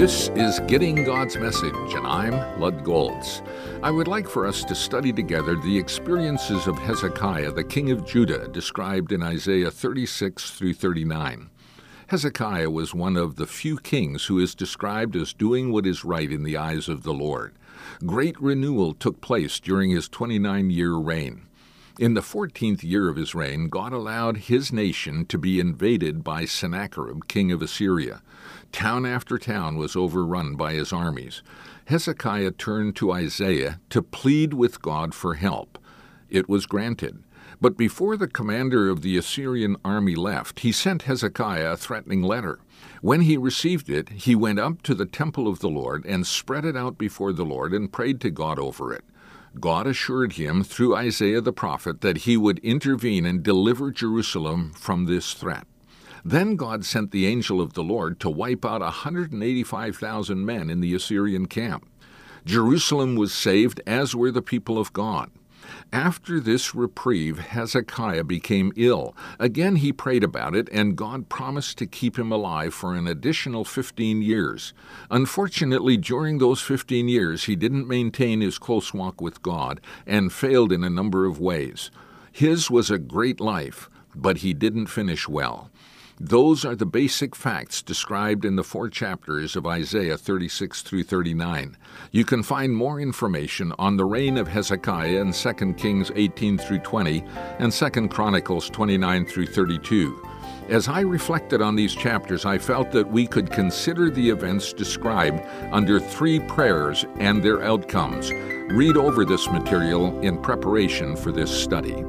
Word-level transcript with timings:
This 0.00 0.30
is 0.30 0.60
Getting 0.60 1.04
God's 1.04 1.36
Message, 1.36 1.74
and 1.92 2.06
I'm 2.06 2.58
Lud 2.58 2.84
Golz. 2.84 3.42
I 3.82 3.90
would 3.90 4.08
like 4.08 4.26
for 4.26 4.46
us 4.46 4.64
to 4.64 4.74
study 4.74 5.12
together 5.12 5.56
the 5.56 5.76
experiences 5.76 6.66
of 6.66 6.78
Hezekiah, 6.78 7.52
the 7.52 7.62
king 7.62 7.90
of 7.90 8.06
Judah, 8.06 8.48
described 8.48 9.12
in 9.12 9.22
Isaiah 9.22 9.70
36 9.70 10.52
through 10.52 10.72
39. 10.72 11.50
Hezekiah 12.06 12.70
was 12.70 12.94
one 12.94 13.18
of 13.18 13.36
the 13.36 13.46
few 13.46 13.76
kings 13.76 14.24
who 14.24 14.38
is 14.38 14.54
described 14.54 15.16
as 15.16 15.34
doing 15.34 15.70
what 15.70 15.86
is 15.86 16.02
right 16.02 16.32
in 16.32 16.44
the 16.44 16.56
eyes 16.56 16.88
of 16.88 17.02
the 17.02 17.12
Lord. 17.12 17.52
Great 18.06 18.40
renewal 18.40 18.94
took 18.94 19.20
place 19.20 19.60
during 19.60 19.90
his 19.90 20.08
29 20.08 20.70
year 20.70 20.94
reign. 20.94 21.42
In 21.98 22.14
the 22.14 22.22
fourteenth 22.22 22.84
year 22.84 23.08
of 23.08 23.16
his 23.16 23.34
reign, 23.34 23.68
God 23.68 23.92
allowed 23.92 24.36
his 24.38 24.72
nation 24.72 25.26
to 25.26 25.36
be 25.36 25.60
invaded 25.60 26.22
by 26.22 26.44
Sennacherib, 26.44 27.26
king 27.28 27.52
of 27.52 27.60
Assyria. 27.60 28.22
Town 28.72 29.04
after 29.04 29.38
town 29.38 29.76
was 29.76 29.96
overrun 29.96 30.54
by 30.54 30.72
his 30.74 30.92
armies. 30.92 31.42
Hezekiah 31.86 32.52
turned 32.52 32.96
to 32.96 33.10
Isaiah 33.10 33.80
to 33.90 34.02
plead 34.02 34.54
with 34.54 34.80
God 34.80 35.14
for 35.14 35.34
help. 35.34 35.78
It 36.30 36.48
was 36.48 36.64
granted. 36.64 37.22
But 37.60 37.76
before 37.76 38.16
the 38.16 38.28
commander 38.28 38.88
of 38.88 39.02
the 39.02 39.18
Assyrian 39.18 39.76
army 39.84 40.14
left, 40.14 40.60
he 40.60 40.72
sent 40.72 41.02
Hezekiah 41.02 41.72
a 41.72 41.76
threatening 41.76 42.22
letter. 42.22 42.60
When 43.02 43.22
he 43.22 43.36
received 43.36 43.90
it, 43.90 44.08
he 44.10 44.34
went 44.34 44.58
up 44.58 44.80
to 44.82 44.94
the 44.94 45.04
temple 45.04 45.48
of 45.48 45.58
the 45.58 45.68
Lord 45.68 46.06
and 46.06 46.26
spread 46.26 46.64
it 46.64 46.76
out 46.76 46.96
before 46.96 47.32
the 47.32 47.44
Lord 47.44 47.74
and 47.74 47.92
prayed 47.92 48.20
to 48.22 48.30
God 48.30 48.58
over 48.58 48.94
it. 48.94 49.04
God 49.58 49.86
assured 49.86 50.34
him 50.34 50.62
through 50.62 50.94
Isaiah 50.94 51.40
the 51.40 51.52
prophet 51.52 52.02
that 52.02 52.18
he 52.18 52.36
would 52.36 52.60
intervene 52.60 53.26
and 53.26 53.42
deliver 53.42 53.90
Jerusalem 53.90 54.72
from 54.74 55.06
this 55.06 55.34
threat. 55.34 55.66
Then 56.24 56.54
God 56.54 56.84
sent 56.84 57.10
the 57.10 57.26
angel 57.26 57.60
of 57.60 57.72
the 57.72 57.82
Lord 57.82 58.20
to 58.20 58.30
wipe 58.30 58.64
out 58.64 58.80
185,000 58.80 60.44
men 60.44 60.70
in 60.70 60.80
the 60.80 60.94
Assyrian 60.94 61.46
camp. 61.46 61.88
Jerusalem 62.44 63.16
was 63.16 63.32
saved, 63.32 63.80
as 63.86 64.14
were 64.14 64.30
the 64.30 64.42
people 64.42 64.78
of 64.78 64.92
God. 64.92 65.30
After 65.92 66.40
this 66.40 66.74
reprieve, 66.74 67.38
Hezekiah 67.38 68.24
became 68.24 68.72
ill. 68.76 69.14
Again 69.38 69.76
he 69.76 69.92
prayed 69.92 70.24
about 70.24 70.54
it, 70.54 70.68
and 70.70 70.96
God 70.96 71.28
promised 71.28 71.78
to 71.78 71.86
keep 71.86 72.18
him 72.18 72.32
alive 72.32 72.74
for 72.74 72.94
an 72.94 73.06
additional 73.06 73.64
15 73.64 74.22
years. 74.22 74.72
Unfortunately, 75.10 75.96
during 75.96 76.38
those 76.38 76.60
15 76.60 77.08
years, 77.08 77.44
he 77.44 77.56
didn't 77.56 77.88
maintain 77.88 78.40
his 78.40 78.58
close 78.58 78.94
walk 78.94 79.20
with 79.20 79.42
God 79.42 79.80
and 80.06 80.32
failed 80.32 80.72
in 80.72 80.84
a 80.84 80.90
number 80.90 81.26
of 81.26 81.40
ways. 81.40 81.90
His 82.32 82.70
was 82.70 82.90
a 82.90 82.98
great 82.98 83.40
life, 83.40 83.88
but 84.14 84.38
he 84.38 84.52
didn't 84.52 84.86
finish 84.86 85.28
well. 85.28 85.70
Those 86.22 86.66
are 86.66 86.76
the 86.76 86.84
basic 86.84 87.34
facts 87.34 87.80
described 87.80 88.44
in 88.44 88.56
the 88.56 88.62
four 88.62 88.90
chapters 88.90 89.56
of 89.56 89.66
Isaiah 89.66 90.18
36 90.18 90.82
through 90.82 91.04
39. 91.04 91.78
You 92.12 92.26
can 92.26 92.42
find 92.42 92.76
more 92.76 93.00
information 93.00 93.72
on 93.78 93.96
the 93.96 94.04
reign 94.04 94.36
of 94.36 94.46
Hezekiah 94.46 95.18
in 95.18 95.32
2 95.32 95.72
Kings 95.78 96.12
18 96.14 96.58
through 96.58 96.80
20 96.80 97.24
and 97.58 97.72
2 97.72 98.08
Chronicles 98.08 98.68
29 98.68 99.24
through 99.24 99.46
32. 99.46 100.28
As 100.68 100.88
I 100.88 101.00
reflected 101.00 101.62
on 101.62 101.74
these 101.74 101.94
chapters, 101.94 102.44
I 102.44 102.58
felt 102.58 102.90
that 102.92 103.10
we 103.10 103.26
could 103.26 103.50
consider 103.50 104.10
the 104.10 104.28
events 104.28 104.74
described 104.74 105.42
under 105.72 105.98
three 105.98 106.38
prayers 106.40 107.06
and 107.18 107.42
their 107.42 107.62
outcomes. 107.62 108.30
Read 108.30 108.98
over 108.98 109.24
this 109.24 109.48
material 109.48 110.20
in 110.20 110.36
preparation 110.42 111.16
for 111.16 111.32
this 111.32 111.50
study. 111.50 112.04